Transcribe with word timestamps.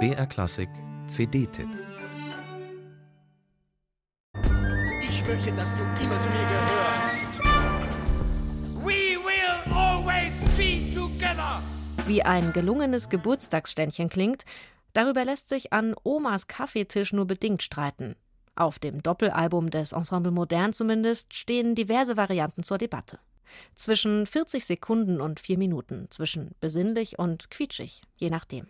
BR 0.00 0.26
Klassik 0.26 0.68
CD-Tipp 1.06 1.68
Ich 5.00 5.24
möchte, 5.24 5.52
dass 5.52 5.76
du 5.76 5.82
immer 6.02 6.20
zu 6.20 6.28
mir 6.28 6.44
gehörst. 6.46 7.40
We 8.82 9.16
will 9.22 9.72
always 9.72 10.32
be 10.56 10.92
together. 10.92 11.62
Wie 12.06 12.24
ein 12.24 12.52
gelungenes 12.52 13.08
Geburtstagsständchen 13.10 14.08
klingt, 14.08 14.44
darüber 14.92 15.24
lässt 15.24 15.48
sich 15.48 15.72
an 15.72 15.94
Omas 16.02 16.48
Kaffeetisch 16.48 17.12
nur 17.12 17.26
bedingt 17.26 17.62
streiten. 17.62 18.16
Auf 18.56 18.80
dem 18.80 19.04
Doppelalbum 19.04 19.70
des 19.70 19.92
Ensemble 19.92 20.32
Modern 20.32 20.72
zumindest 20.72 21.32
stehen 21.34 21.76
diverse 21.76 22.16
Varianten 22.16 22.64
zur 22.64 22.78
Debatte. 22.78 23.20
Zwischen 23.74 24.26
40 24.26 24.64
Sekunden 24.64 25.20
und 25.20 25.40
4 25.40 25.58
Minuten, 25.58 26.06
zwischen 26.10 26.52
besinnlich 26.60 27.18
und 27.18 27.50
quietschig, 27.50 28.02
je 28.16 28.30
nachdem. 28.30 28.66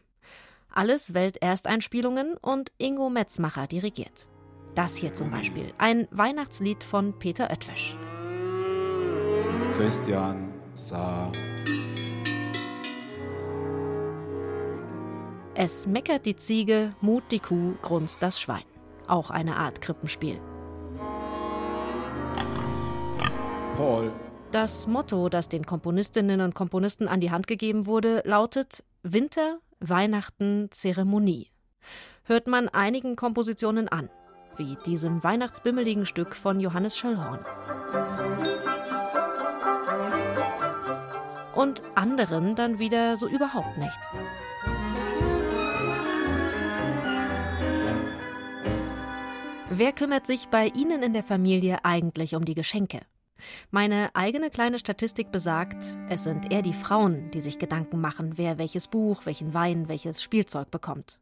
Alles 0.70 1.14
Weltersteinspielungen 1.14 2.36
und 2.36 2.72
Ingo 2.78 3.10
Metzmacher 3.10 3.66
dirigiert. 3.66 4.28
Das 4.74 4.96
hier 4.96 5.14
zum 5.14 5.30
Beispiel, 5.30 5.72
ein 5.78 6.08
Weihnachtslied 6.10 6.82
von 6.82 7.16
Peter 7.18 7.48
Oetwisch. 7.50 7.96
Christian 9.76 10.52
sah. 10.74 11.30
Es 15.54 15.86
meckert 15.86 16.26
die 16.26 16.34
Ziege, 16.34 16.94
mut 17.00 17.22
die 17.30 17.38
Kuh, 17.38 17.74
grunzt 17.80 18.22
das 18.22 18.40
Schwein. 18.40 18.64
Auch 19.06 19.30
eine 19.30 19.56
Art 19.56 19.80
Krippenspiel. 19.80 20.40
Paul. 23.76 24.12
Das 24.54 24.86
Motto, 24.86 25.28
das 25.28 25.48
den 25.48 25.66
Komponistinnen 25.66 26.40
und 26.40 26.54
Komponisten 26.54 27.08
an 27.08 27.18
die 27.18 27.32
Hand 27.32 27.48
gegeben 27.48 27.86
wurde, 27.86 28.22
lautet 28.24 28.84
Winter, 29.02 29.58
Weihnachten, 29.80 30.68
Zeremonie. 30.70 31.50
Hört 32.22 32.46
man 32.46 32.68
einigen 32.68 33.16
Kompositionen 33.16 33.88
an, 33.88 34.08
wie 34.56 34.76
diesem 34.86 35.24
weihnachtsbimmeligen 35.24 36.06
Stück 36.06 36.36
von 36.36 36.60
Johannes 36.60 36.96
Schöllhorn. 36.96 37.40
Und 41.56 41.82
anderen 41.96 42.54
dann 42.54 42.78
wieder 42.78 43.16
so 43.16 43.26
überhaupt 43.26 43.76
nicht. 43.76 44.00
Wer 49.68 49.90
kümmert 49.90 50.28
sich 50.28 50.46
bei 50.46 50.68
Ihnen 50.68 51.02
in 51.02 51.12
der 51.12 51.24
Familie 51.24 51.84
eigentlich 51.84 52.36
um 52.36 52.44
die 52.44 52.54
Geschenke? 52.54 53.00
Meine 53.70 54.10
eigene 54.14 54.50
kleine 54.50 54.78
Statistik 54.78 55.32
besagt, 55.32 55.84
es 56.08 56.24
sind 56.24 56.52
eher 56.52 56.62
die 56.62 56.72
Frauen, 56.72 57.30
die 57.30 57.40
sich 57.40 57.58
Gedanken 57.58 58.00
machen, 58.00 58.36
wer 58.36 58.58
welches 58.58 58.88
Buch, 58.88 59.26
welchen 59.26 59.54
Wein, 59.54 59.88
welches 59.88 60.22
Spielzeug 60.22 60.70
bekommt. 60.70 61.20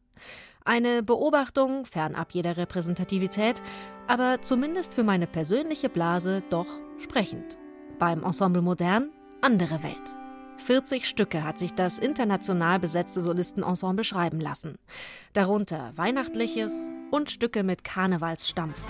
Eine 0.64 1.02
Beobachtung 1.02 1.84
fernab 1.86 2.32
jeder 2.32 2.56
Repräsentativität, 2.56 3.62
aber 4.06 4.42
zumindest 4.42 4.94
für 4.94 5.02
meine 5.02 5.26
persönliche 5.26 5.88
Blase 5.88 6.42
doch 6.50 6.68
sprechend. 6.98 7.58
Beim 7.98 8.22
Ensemble 8.22 8.62
Modern 8.62 9.10
andere 9.40 9.82
Welt. 9.82 10.16
40 10.58 11.08
Stücke 11.08 11.42
hat 11.42 11.58
sich 11.58 11.74
das 11.74 11.98
international 11.98 12.78
besetzte 12.78 13.20
Solistenensemble 13.20 14.04
schreiben 14.04 14.40
lassen. 14.40 14.76
Darunter 15.32 15.90
Weihnachtliches 15.96 16.92
und 17.10 17.30
Stücke 17.30 17.64
mit 17.64 17.82
Karnevalsstampf. 17.82 18.80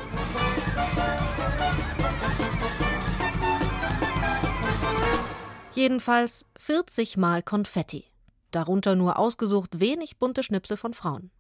Jedenfalls 5.75 6.45
40 6.59 7.17
Mal 7.17 7.43
Konfetti. 7.43 8.05
Darunter 8.51 8.95
nur 8.95 9.19
ausgesucht 9.19 9.81
wenig 9.81 10.19
bunte 10.19 10.43
Schnipsel 10.43 10.77
von 10.77 10.93
Frauen. 10.93 11.31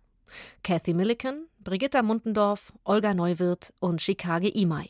Kathy 0.64 0.94
Milliken, 0.94 1.48
Brigitta 1.58 2.00
Muntendorf, 2.00 2.72
Olga 2.84 3.12
Neuwirth 3.12 3.74
und 3.78 4.00
Chicago 4.00 4.46
Imai. 4.46 4.88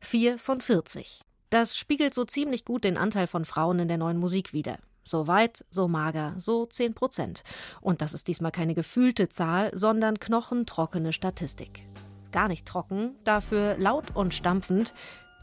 Vier 0.00 0.38
von 0.38 0.60
40. 0.60 1.22
Das 1.50 1.76
spiegelt 1.76 2.14
so 2.14 2.24
ziemlich 2.24 2.64
gut 2.64 2.84
den 2.84 2.96
Anteil 2.96 3.26
von 3.26 3.44
Frauen 3.44 3.80
in 3.80 3.88
der 3.88 3.98
neuen 3.98 4.18
Musik 4.18 4.52
wider. 4.52 4.78
So 5.02 5.26
weit, 5.26 5.64
so 5.70 5.88
mager, 5.88 6.34
so 6.36 6.66
10 6.66 6.94
Prozent. 6.94 7.42
Und 7.80 8.00
das 8.00 8.14
ist 8.14 8.28
diesmal 8.28 8.52
keine 8.52 8.74
gefühlte 8.74 9.28
Zahl, 9.28 9.70
sondern 9.76 10.20
knochentrockene 10.20 11.12
Statistik. 11.12 11.88
Gar 12.30 12.46
nicht 12.46 12.66
trocken, 12.66 13.16
dafür 13.24 13.76
laut 13.78 14.14
und 14.14 14.34
stampfend. 14.34 14.94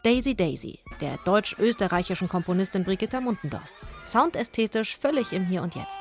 Daisy 0.05 0.35
Daisy, 0.35 0.77
der 1.01 1.17
deutsch-österreichischen 1.25 2.29
Komponistin 2.29 2.83
Brigitta 2.83 3.19
Muntendorf. 3.19 3.73
Soundästhetisch 4.05 4.95
völlig 4.95 5.33
im 5.33 5.47
Hier 5.47 5.63
und 5.63 5.73
Jetzt. 5.73 5.99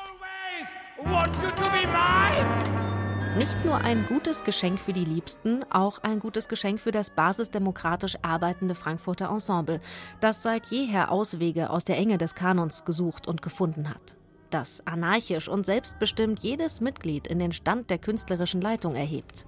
Nicht 3.38 3.64
nur 3.64 3.78
ein 3.78 4.04
gutes 4.06 4.44
Geschenk 4.44 4.78
für 4.78 4.92
die 4.92 5.06
Liebsten, 5.06 5.64
auch 5.70 6.00
ein 6.02 6.20
gutes 6.20 6.48
Geschenk 6.48 6.82
für 6.82 6.90
das 6.90 7.08
basisdemokratisch 7.08 8.18
arbeitende 8.20 8.74
Frankfurter 8.74 9.30
Ensemble, 9.30 9.80
das 10.20 10.42
seit 10.42 10.66
jeher 10.66 11.10
Auswege 11.10 11.70
aus 11.70 11.86
der 11.86 11.96
Enge 11.96 12.18
des 12.18 12.34
Kanons 12.34 12.84
gesucht 12.84 13.26
und 13.26 13.40
gefunden 13.40 13.88
hat. 13.88 14.18
Das 14.50 14.86
anarchisch 14.86 15.48
und 15.48 15.64
selbstbestimmt 15.64 16.40
jedes 16.40 16.82
Mitglied 16.82 17.26
in 17.26 17.38
den 17.38 17.52
Stand 17.52 17.88
der 17.88 17.98
künstlerischen 17.98 18.60
Leitung 18.60 18.96
erhebt. 18.96 19.46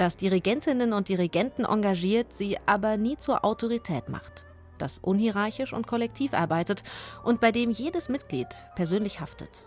Das 0.00 0.16
Dirigentinnen 0.16 0.94
und 0.94 1.10
Dirigenten 1.10 1.66
engagiert, 1.66 2.32
sie 2.32 2.56
aber 2.64 2.96
nie 2.96 3.18
zur 3.18 3.44
Autorität 3.44 4.08
macht. 4.08 4.46
Das 4.78 4.96
unhierarchisch 4.96 5.74
und 5.74 5.86
kollektiv 5.86 6.32
arbeitet 6.32 6.82
und 7.22 7.38
bei 7.38 7.52
dem 7.52 7.70
jedes 7.70 8.08
Mitglied 8.08 8.46
persönlich 8.76 9.20
haftet. 9.20 9.66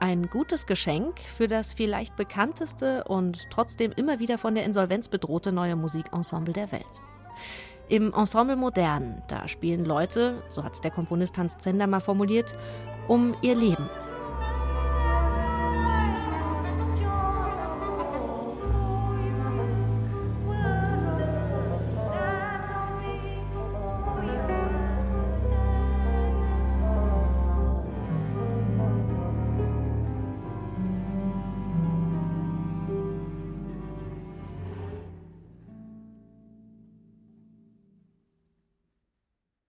Ein 0.00 0.30
gutes 0.30 0.64
Geschenk 0.64 1.18
für 1.20 1.48
das 1.48 1.74
vielleicht 1.74 2.16
bekannteste 2.16 3.04
und 3.04 3.50
trotzdem 3.50 3.92
immer 3.92 4.20
wieder 4.20 4.38
von 4.38 4.54
der 4.54 4.64
Insolvenz 4.64 5.08
bedrohte 5.08 5.52
neue 5.52 5.76
Musikensemble 5.76 6.54
der 6.54 6.72
Welt. 6.72 7.02
Im 7.90 8.14
Ensemble 8.14 8.56
Modern, 8.56 9.22
da 9.28 9.46
spielen 9.48 9.84
Leute, 9.84 10.42
so 10.48 10.64
hat 10.64 10.72
es 10.72 10.80
der 10.80 10.92
Komponist 10.92 11.36
Hans 11.36 11.58
Zender 11.58 11.86
mal 11.86 12.00
formuliert, 12.00 12.56
um 13.06 13.36
ihr 13.42 13.54
Leben. 13.54 13.90